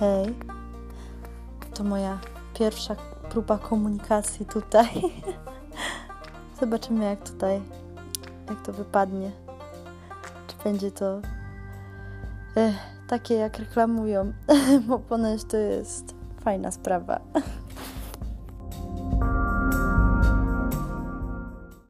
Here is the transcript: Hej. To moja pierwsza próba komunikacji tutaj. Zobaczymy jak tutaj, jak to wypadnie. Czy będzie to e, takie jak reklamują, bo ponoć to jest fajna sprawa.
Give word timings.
Hej. 0.00 0.34
To 1.74 1.84
moja 1.84 2.18
pierwsza 2.54 2.96
próba 3.30 3.58
komunikacji 3.58 4.46
tutaj. 4.46 4.88
Zobaczymy 6.60 7.04
jak 7.04 7.30
tutaj, 7.30 7.62
jak 8.48 8.62
to 8.62 8.72
wypadnie. 8.72 9.30
Czy 10.46 10.56
będzie 10.64 10.90
to 10.90 11.20
e, 12.56 12.72
takie 13.08 13.34
jak 13.34 13.58
reklamują, 13.58 14.32
bo 14.88 14.98
ponoć 14.98 15.44
to 15.44 15.56
jest 15.56 16.14
fajna 16.44 16.70
sprawa. 16.70 17.20